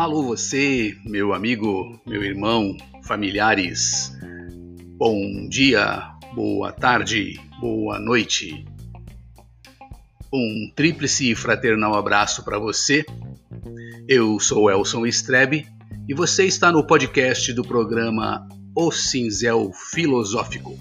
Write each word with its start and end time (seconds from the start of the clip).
Alô 0.00 0.22
você, 0.22 0.96
meu 1.04 1.34
amigo, 1.34 2.00
meu 2.06 2.24
irmão, 2.24 2.74
familiares. 3.04 4.10
Bom 4.96 5.46
dia, 5.46 6.14
boa 6.34 6.72
tarde, 6.72 7.38
boa 7.60 7.98
noite. 7.98 8.64
Um 10.32 10.72
tríplice 10.74 11.34
fraternal 11.34 11.94
abraço 11.96 12.42
para 12.42 12.58
você. 12.58 13.04
Eu 14.08 14.40
sou 14.40 14.70
Elson 14.70 15.04
Strebe 15.04 15.68
e 16.08 16.14
você 16.14 16.46
está 16.46 16.72
no 16.72 16.86
podcast 16.86 17.52
do 17.52 17.62
programa 17.62 18.48
O 18.74 18.90
Cinzel 18.90 19.70
Filosófico. 19.92 20.78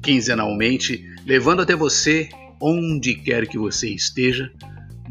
Quinzenalmente, 0.00 1.04
levando 1.26 1.62
até 1.62 1.74
você, 1.74 2.28
onde 2.60 3.16
quer 3.16 3.48
que 3.48 3.58
você 3.58 3.88
esteja, 3.88 4.52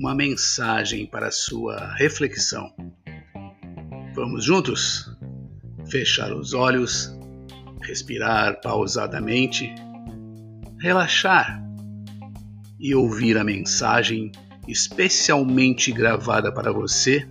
uma 0.02 0.16
mensagem 0.16 1.06
para 1.06 1.30
sua 1.30 1.94
reflexão. 1.94 2.74
Vamos 4.16 4.44
juntos? 4.44 5.16
Fechar 5.92 6.34
os 6.34 6.56
olhos, 6.56 7.16
respirar 7.84 8.60
pausadamente, 8.62 9.72
relaxar 10.80 11.64
e 12.80 12.96
ouvir 12.96 13.38
a 13.38 13.44
mensagem 13.44 14.32
especialmente 14.68 15.92
gravada 15.92 16.52
para 16.52 16.74
você, 16.74 17.28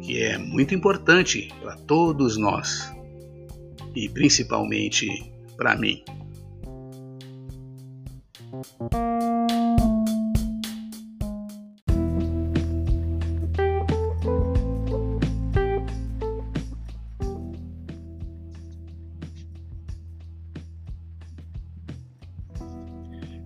que 0.00 0.22
é 0.22 0.38
muito 0.38 0.74
importante 0.74 1.52
para 1.60 1.76
todos 1.76 2.38
nós 2.38 2.90
e 3.94 4.08
principalmente 4.08 5.30
para 5.58 5.76
mim. 5.76 6.02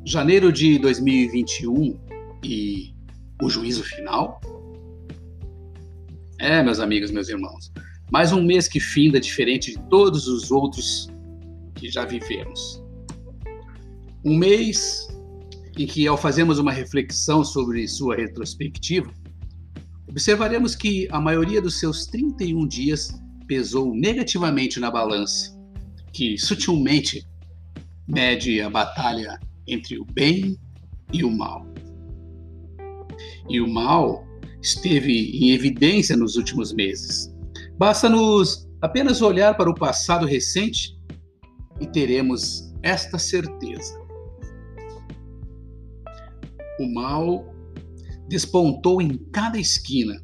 Janeiro 0.08 0.50
de 0.50 0.78
2021 0.78 2.00
e 2.42 2.94
o 3.42 3.50
juízo 3.50 3.84
final? 3.84 4.41
É, 6.38 6.62
meus 6.62 6.80
amigos, 6.80 7.10
meus 7.10 7.28
irmãos, 7.28 7.70
mais 8.10 8.32
um 8.32 8.42
mês 8.42 8.66
que 8.66 8.80
finda 8.80 9.20
diferente 9.20 9.72
de 9.72 9.78
todos 9.91 10.26
os 10.26 10.50
outros 10.50 11.10
que 11.74 11.91
já 11.91 12.06
vivemos. 12.06 12.82
Um 14.24 14.34
mês 14.34 15.08
em 15.76 15.86
que, 15.86 16.06
ao 16.06 16.16
fazermos 16.16 16.58
uma 16.58 16.72
reflexão 16.72 17.44
sobre 17.44 17.86
sua 17.86 18.16
retrospectiva, 18.16 19.12
observaremos 20.08 20.74
que 20.74 21.06
a 21.10 21.20
maioria 21.20 21.60
dos 21.60 21.78
seus 21.78 22.06
31 22.06 22.66
dias 22.66 23.12
pesou 23.47 23.94
negativamente 23.94 24.80
na 24.80 24.91
balança, 24.91 25.54
que 26.14 26.38
sutilmente 26.38 27.26
mede 28.08 28.62
a 28.62 28.70
batalha 28.70 29.38
entre 29.68 29.98
o 29.98 30.04
bem 30.04 30.58
e 31.12 31.24
o 31.24 31.30
mal. 31.30 31.66
E 33.48 33.60
o 33.60 33.68
mal 33.68 34.26
esteve 34.62 35.30
em 35.38 35.50
evidência 35.50 36.16
nos 36.16 36.36
últimos 36.36 36.72
meses. 36.72 37.34
Basta-nos 37.78 38.68
apenas 38.80 39.22
olhar 39.22 39.56
para 39.56 39.70
o 39.70 39.74
passado 39.74 40.26
recente 40.26 40.98
e 41.80 41.86
teremos 41.86 42.72
esta 42.82 43.18
certeza. 43.18 43.98
O 46.80 46.92
mal 46.92 47.54
despontou 48.28 49.00
em 49.00 49.16
cada 49.32 49.58
esquina, 49.58 50.22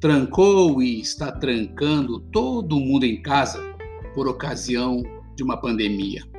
trancou 0.00 0.82
e 0.82 1.00
está 1.00 1.30
trancando 1.30 2.20
todo 2.32 2.80
mundo 2.80 3.04
em 3.04 3.20
casa 3.22 3.60
por 4.14 4.26
ocasião 4.26 5.02
de 5.36 5.42
uma 5.42 5.60
pandemia. 5.60 6.29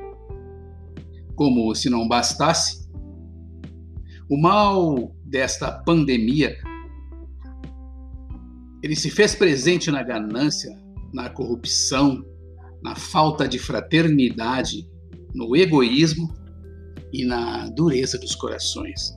Como 1.42 1.74
se 1.74 1.90
não 1.90 2.06
bastasse, 2.06 2.88
o 4.30 4.40
mal 4.40 5.12
desta 5.24 5.72
pandemia 5.72 6.56
ele 8.80 8.94
se 8.94 9.10
fez 9.10 9.34
presente 9.34 9.90
na 9.90 10.04
ganância, 10.04 10.70
na 11.12 11.28
corrupção, 11.28 12.24
na 12.80 12.94
falta 12.94 13.48
de 13.48 13.58
fraternidade, 13.58 14.88
no 15.34 15.56
egoísmo 15.56 16.32
e 17.12 17.24
na 17.24 17.68
dureza 17.70 18.16
dos 18.20 18.36
corações. 18.36 19.12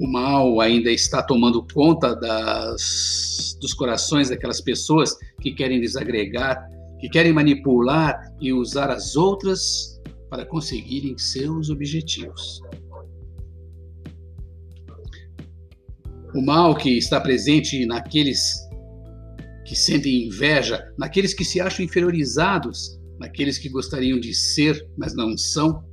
O 0.00 0.10
mal 0.10 0.62
ainda 0.62 0.90
está 0.90 1.22
tomando 1.22 1.62
conta 1.74 2.16
das, 2.16 3.58
dos 3.60 3.74
corações 3.74 4.30
daquelas 4.30 4.62
pessoas 4.62 5.14
que 5.42 5.52
querem 5.52 5.78
desagregar 5.78 6.72
que 7.04 7.10
querem 7.10 7.34
manipular 7.34 8.18
e 8.40 8.50
usar 8.50 8.90
as 8.90 9.14
outras 9.14 10.00
para 10.30 10.46
conseguirem 10.46 11.18
seus 11.18 11.68
objetivos. 11.68 12.62
O 16.34 16.40
mal 16.40 16.74
que 16.74 16.96
está 16.96 17.20
presente 17.20 17.84
naqueles 17.84 18.54
que 19.66 19.76
sentem 19.76 20.28
inveja, 20.28 20.82
naqueles 20.96 21.34
que 21.34 21.44
se 21.44 21.60
acham 21.60 21.84
inferiorizados, 21.84 22.98
naqueles 23.20 23.58
que 23.58 23.68
gostariam 23.68 24.18
de 24.18 24.32
ser, 24.32 24.88
mas 24.96 25.14
não 25.14 25.36
são. 25.36 25.84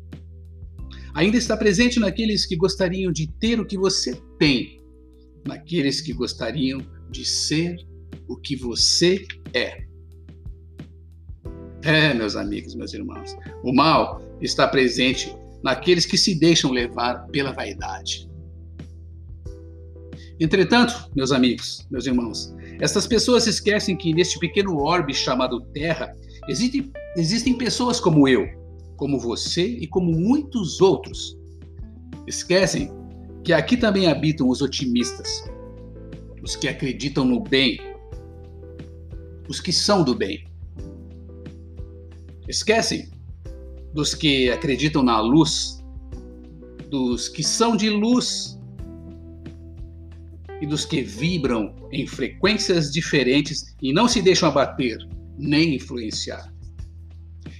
Ainda 1.13 1.35
está 1.35 1.57
presente 1.57 2.00
naqueles 2.00 2.45
que 2.45 2.55
gostariam 2.55 3.11
de 3.11 3.27
ter 3.27 3.59
o 3.59 3.66
que 3.66 3.77
você 3.77 4.16
tem, 4.39 4.81
naqueles 5.45 6.00
que 6.00 6.13
gostariam 6.13 6.79
de 7.09 7.25
ser 7.25 7.75
o 8.29 8.38
que 8.38 8.55
você 8.55 9.25
é. 9.53 9.91
É, 11.84 12.14
meus 12.14 12.36
amigos, 12.36 12.75
meus 12.75 12.94
irmãos, 12.94 13.36
o 13.64 13.74
mal 13.74 14.22
está 14.40 14.68
presente 14.68 15.36
naqueles 15.64 16.06
que 16.06 16.18
se 16.18 16.36
deixam 16.36 16.72
levar 16.72 17.25
pela 17.28 17.52
vaidade. 17.52 18.30
Entretanto, 20.39 21.10
meus 21.16 21.31
amigos, 21.31 21.88
meus 21.92 22.06
irmãos, 22.06 22.54
essas 22.80 23.06
pessoas 23.06 23.45
esquecem 23.48 23.95
que 23.95 24.13
neste 24.13 24.39
pequeno 24.39 24.78
orbe 24.78 25.13
chamado 25.13 25.62
Terra 25.74 26.16
existem, 26.48 26.92
existem 27.16 27.57
pessoas 27.57 28.00
como 28.00 28.27
eu, 28.27 28.48
como 28.98 29.19
você 29.19 29.63
e 29.63 29.88
como 29.88 30.12
muitos 30.12 30.81
outros. 30.81 31.38
Esquecem 32.27 32.92
que 33.44 33.54
aqui 33.54 33.77
também 33.77 34.07
habitam 34.07 34.50
os 34.50 34.62
otimistas, 34.62 35.44
os 36.44 36.56
que 36.56 36.68
acreditam 36.68 37.25
no 37.25 37.39
bem, 37.39 37.80
os 39.48 39.60
que 39.60 39.72
são 39.72 40.04
do 40.04 40.16
bem. 40.16 40.50
Esquecem 42.51 43.09
dos 43.94 44.13
que 44.13 44.50
acreditam 44.50 45.01
na 45.01 45.21
luz, 45.21 45.81
dos 46.89 47.30
que 47.30 47.42
são 47.42 47.77
de 47.77 47.89
luz 47.89 48.59
e 50.59 50.68
dos 50.68 50.83
que 50.83 51.01
vibram 51.01 51.74
em 51.94 52.06
frequências 52.06 52.92
diferentes 52.92 53.74
e 53.81 53.94
não 53.94 54.06
se 54.06 54.21
deixam 54.21 54.50
abater 54.50 54.98
nem 55.38 55.75
influenciar. 55.75 56.53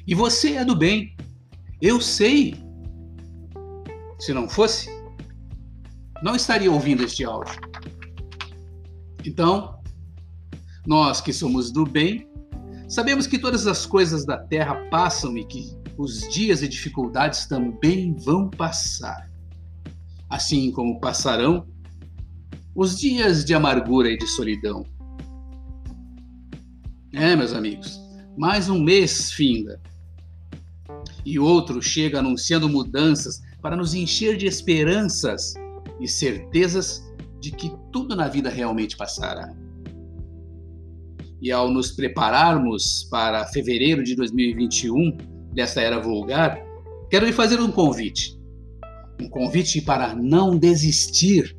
E 0.05 0.13
você 0.13 0.55
é 0.55 0.65
do 0.65 0.75
bem. 0.75 1.15
Eu 1.81 2.01
sei. 2.01 2.53
Se 4.19 4.33
não 4.33 4.49
fosse, 4.49 4.89
não 6.21 6.35
estaria 6.35 6.69
ouvindo 6.69 7.05
este 7.05 7.23
áudio. 7.23 7.55
Então, 9.25 9.79
nós 10.85 11.21
que 11.21 11.31
somos 11.31 11.71
do 11.71 11.85
bem, 11.85 12.29
Sabemos 12.91 13.25
que 13.25 13.39
todas 13.39 13.67
as 13.67 13.85
coisas 13.85 14.25
da 14.25 14.38
terra 14.38 14.75
passam 14.89 15.38
e 15.38 15.45
que 15.45 15.77
os 15.97 16.27
dias 16.27 16.61
e 16.61 16.67
dificuldades 16.67 17.45
também 17.45 18.13
vão 18.17 18.49
passar. 18.49 19.31
Assim 20.29 20.73
como 20.73 20.99
passarão 20.99 21.65
os 22.75 22.99
dias 22.99 23.45
de 23.45 23.53
amargura 23.53 24.09
e 24.09 24.17
de 24.17 24.27
solidão. 24.27 24.85
É, 27.13 27.33
meus 27.33 27.53
amigos, 27.53 27.97
mais 28.38 28.67
um 28.67 28.83
mês 28.83 29.31
finda. 29.31 29.79
E 31.25 31.39
outro 31.39 31.81
chega 31.81 32.19
anunciando 32.19 32.67
mudanças 32.67 33.41
para 33.61 33.77
nos 33.77 33.93
encher 33.93 34.35
de 34.35 34.47
esperanças 34.47 35.53
e 35.97 36.09
certezas 36.09 37.01
de 37.39 37.51
que 37.51 37.71
tudo 37.89 38.17
na 38.17 38.27
vida 38.27 38.49
realmente 38.49 38.97
passará 38.97 39.60
e 41.41 41.51
ao 41.51 41.71
nos 41.71 41.91
prepararmos 41.91 43.07
para 43.09 43.47
fevereiro 43.47 44.03
de 44.03 44.15
2021, 44.15 45.17
desta 45.53 45.81
era 45.81 45.99
vulgar, 45.99 46.61
quero 47.09 47.25
lhe 47.25 47.33
fazer 47.33 47.59
um 47.59 47.71
convite. 47.71 48.39
Um 49.19 49.27
convite 49.27 49.81
para 49.81 50.15
não 50.15 50.57
desistir, 50.57 51.57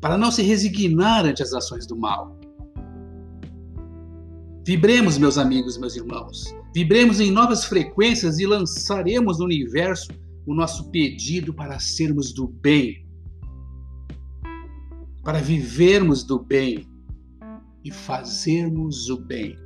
para 0.00 0.18
não 0.18 0.30
se 0.30 0.42
resignar 0.42 1.24
ante 1.24 1.42
as 1.42 1.52
ações 1.52 1.86
do 1.86 1.96
mal. 1.96 2.36
Vibremos, 4.66 5.16
meus 5.16 5.38
amigos, 5.38 5.78
meus 5.78 5.96
irmãos. 5.96 6.44
Vibremos 6.74 7.20
em 7.20 7.30
novas 7.30 7.64
frequências 7.64 8.38
e 8.38 8.46
lançaremos 8.46 9.38
no 9.38 9.44
universo 9.44 10.08
o 10.46 10.54
nosso 10.54 10.90
pedido 10.90 11.54
para 11.54 11.78
sermos 11.78 12.32
do 12.32 12.48
bem. 12.48 13.06
para 15.28 15.40
vivermos 15.40 16.24
do 16.24 16.38
bem 16.38 16.87
e 17.84 17.92
fazermos 17.92 19.08
o 19.08 19.18
bem. 19.18 19.56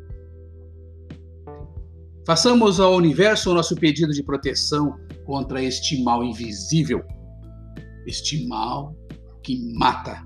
Façamos 2.26 2.78
ao 2.78 2.94
universo 2.94 3.50
o 3.50 3.54
nosso 3.54 3.74
pedido 3.74 4.12
de 4.12 4.22
proteção 4.22 4.96
contra 5.24 5.62
este 5.62 6.02
mal 6.02 6.22
invisível, 6.22 7.02
este 8.06 8.46
mal 8.46 8.96
que 9.42 9.74
mata. 9.74 10.22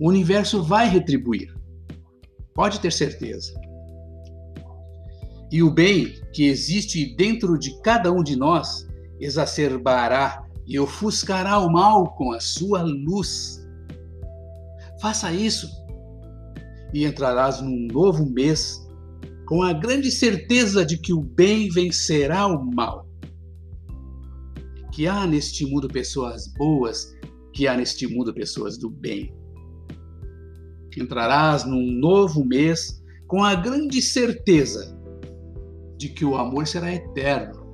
O 0.00 0.08
universo 0.08 0.62
vai 0.62 0.88
retribuir, 0.88 1.52
pode 2.54 2.80
ter 2.80 2.92
certeza. 2.92 3.52
E 5.50 5.62
o 5.62 5.70
bem 5.70 6.14
que 6.32 6.44
existe 6.44 7.14
dentro 7.16 7.58
de 7.58 7.80
cada 7.82 8.12
um 8.12 8.22
de 8.22 8.36
nós 8.36 8.86
exacerbará 9.18 10.46
e 10.66 10.78
ofuscará 10.78 11.58
o 11.58 11.72
mal 11.72 12.14
com 12.14 12.32
a 12.32 12.40
sua 12.40 12.82
luz. 12.82 13.66
Faça 15.00 15.32
isso 15.32 15.68
e 16.92 17.04
entrarás 17.04 17.60
num 17.60 17.86
novo 17.92 18.28
mês 18.30 18.86
com 19.46 19.62
a 19.62 19.72
grande 19.72 20.10
certeza 20.10 20.84
de 20.84 20.98
que 20.98 21.12
o 21.12 21.20
bem 21.20 21.68
vencerá 21.70 22.46
o 22.46 22.64
mal. 22.74 23.08
Que 24.92 25.06
há 25.06 25.26
neste 25.26 25.64
mundo 25.64 25.88
pessoas 25.88 26.52
boas, 26.54 27.14
que 27.52 27.66
há 27.66 27.76
neste 27.76 28.06
mundo 28.06 28.34
pessoas 28.34 28.76
do 28.76 28.90
bem. 28.90 29.34
Entrarás 30.96 31.64
num 31.64 31.92
novo 31.92 32.44
mês 32.44 33.02
com 33.28 33.44
a 33.44 33.54
grande 33.54 34.02
certeza 34.02 34.98
de 35.96 36.08
que 36.08 36.24
o 36.24 36.36
amor 36.36 36.66
será 36.66 36.92
eterno. 36.92 37.68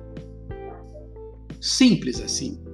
Simples 1.59 2.21
assim. 2.21 2.64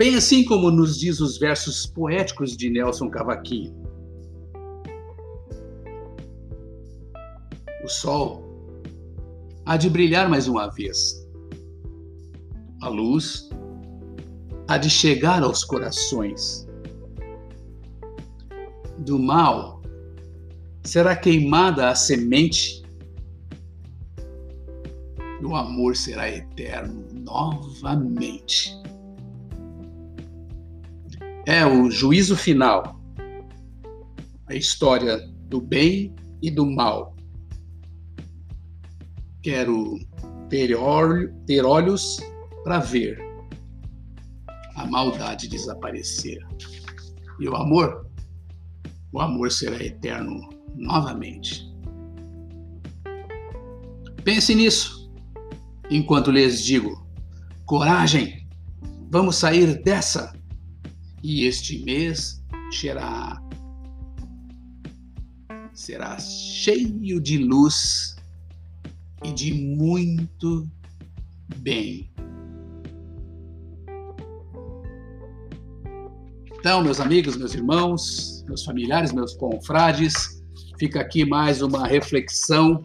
Bem 0.00 0.14
assim 0.14 0.42
como 0.46 0.70
nos 0.70 0.98
diz 0.98 1.20
os 1.20 1.36
versos 1.36 1.84
poéticos 1.84 2.56
de 2.56 2.70
Nelson 2.70 3.10
Cavaquinho. 3.10 3.76
O 7.84 7.86
sol 7.86 8.42
há 9.66 9.76
de 9.76 9.90
brilhar 9.90 10.26
mais 10.26 10.48
uma 10.48 10.68
vez. 10.68 11.28
A 12.80 12.88
luz 12.88 13.50
há 14.68 14.78
de 14.78 14.88
chegar 14.88 15.42
aos 15.42 15.64
corações. 15.64 16.66
Do 19.00 19.18
mal 19.18 19.82
será 20.82 21.14
queimada 21.14 21.90
a 21.90 21.94
semente 21.94 22.82
e 25.42 25.44
o 25.44 25.54
amor 25.54 25.94
será 25.94 26.26
eterno 26.26 27.06
novamente. 27.12 28.80
É 31.50 31.66
o 31.66 31.90
juízo 31.90 32.36
final, 32.36 33.02
a 34.46 34.54
história 34.54 35.18
do 35.48 35.60
bem 35.60 36.14
e 36.40 36.48
do 36.48 36.64
mal 36.64 37.16
Quero 39.42 39.98
ter, 40.48 40.76
olho, 40.76 41.34
ter 41.48 41.64
olhos 41.64 42.20
para 42.62 42.78
ver 42.78 43.18
a 44.76 44.86
maldade 44.86 45.48
desaparecer. 45.48 46.38
E 47.40 47.48
o 47.48 47.56
amor, 47.56 48.08
o 49.12 49.20
amor 49.20 49.50
será 49.50 49.82
eterno 49.82 50.48
novamente. 50.76 51.68
Pense 54.22 54.54
nisso 54.54 55.12
enquanto 55.90 56.30
lhes 56.30 56.62
digo: 56.62 57.04
coragem, 57.66 58.48
vamos 59.10 59.34
sair 59.34 59.82
dessa. 59.82 60.38
E 61.22 61.44
este 61.44 61.84
mês 61.84 62.42
será 62.70 63.40
será 65.74 66.18
cheio 66.18 67.20
de 67.20 67.38
luz 67.38 68.16
e 69.24 69.32
de 69.32 69.52
muito 69.52 70.68
bem. 71.56 72.10
Então, 76.58 76.82
meus 76.82 77.00
amigos, 77.00 77.36
meus 77.36 77.54
irmãos, 77.54 78.44
meus 78.46 78.64
familiares, 78.64 79.12
meus 79.12 79.32
confrades, 79.32 80.42
fica 80.78 81.00
aqui 81.00 81.24
mais 81.24 81.62
uma 81.62 81.86
reflexão 81.86 82.82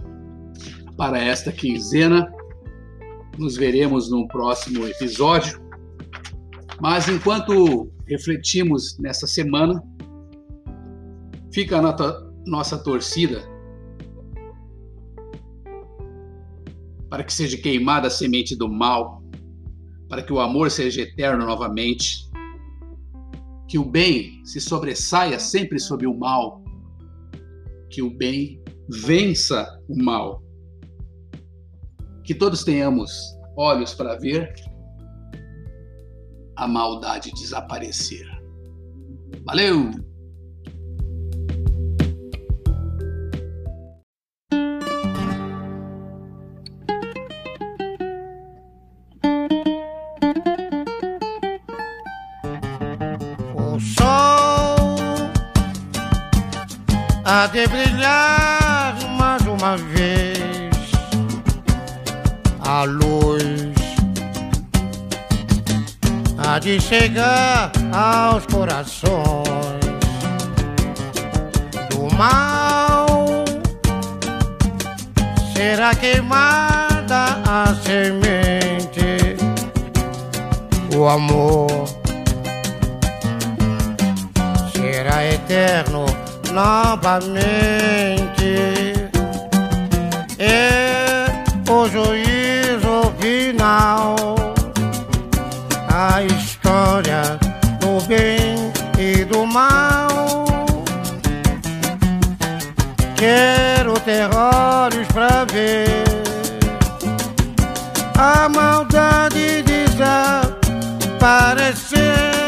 para 0.96 1.20
esta 1.20 1.52
quinzena. 1.52 2.34
Nos 3.38 3.58
veremos 3.58 4.10
no 4.10 4.26
próximo 4.30 4.88
episódio. 4.88 5.65
Mas 6.82 7.08
enquanto 7.08 7.92
refletimos 8.06 8.98
nessa 9.00 9.26
semana, 9.26 9.82
fica 11.52 11.78
a 11.78 11.82
nossa, 11.82 12.34
nossa 12.46 12.78
torcida 12.78 13.56
para 17.10 17.24
que 17.24 17.34
seja 17.34 17.58
queimada 17.58 18.08
a 18.08 18.12
semente 18.12 18.58
do 18.58 18.68
mal, 18.68 19.24
para 20.10 20.22
que 20.22 20.34
o 20.34 20.40
amor 20.40 20.70
seja 20.70 21.02
eterno 21.02 21.46
novamente, 21.46 22.30
que 23.70 23.78
o 23.78 23.86
bem 23.86 24.44
se 24.44 24.60
sobressaia 24.60 25.40
sempre 25.40 25.80
sobre 25.80 26.08
o 26.08 26.14
mal, 26.14 26.62
que 27.90 28.02
o 28.02 28.10
bem 28.10 28.62
vença 28.90 29.82
o 29.88 30.04
mal, 30.04 30.44
que 32.26 32.36
todos 32.36 32.66
tenhamos 32.66 33.12
olhos 33.56 33.94
para 33.94 34.18
ver 34.18 34.54
a 36.56 36.68
maldade 36.68 37.32
desaparecer. 37.32 38.26
Valeu! 39.46 39.92
há 57.26 57.48
de 57.48 57.68
brilhar 57.68 58.96
mais 59.18 59.42
uma 59.48 59.76
vez 59.78 60.92
a 62.60 62.84
luz 62.84 63.35
de 66.60 66.80
chegar 66.80 67.72
aos 67.92 68.46
corações 68.46 69.14
do 71.90 72.16
mal. 72.16 73.06
Será 75.56 75.94
queimada 75.96 77.42
a 77.48 77.76
semente 77.84 79.36
o 80.96 81.08
amor. 81.08 81.68
Será 84.74 85.26
eterno 85.26 86.06
novamente. 86.54 87.36
É 90.40 91.26
o 91.70 91.88
juízo 91.90 93.14
final, 93.20 94.16
a 95.98 96.22
história 96.24 97.40
do 97.80 98.06
bem 98.06 98.70
e 99.00 99.24
do 99.24 99.46
mal. 99.46 100.44
Quero 103.16 103.98
ter 104.02 104.28
olhos 104.36 105.08
pra 105.14 105.46
ver 105.46 106.04
a 108.18 108.50
maldade 108.50 109.64
desaparecer. 109.64 112.45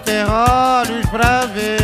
Quero 0.00 0.02
ter 0.02 0.24
olhos 0.26 1.06
pra 1.10 1.46
ver 1.46 1.79